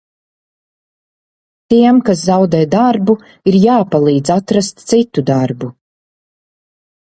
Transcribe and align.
Tiem, 1.73 1.99
kas 2.07 2.23
zaudē 2.31 2.63
darbu, 2.77 3.17
ir 3.53 3.59
jāpalīdz 3.69 4.35
atrast 4.39 4.85
citu 4.89 5.29
darbu. 5.33 5.73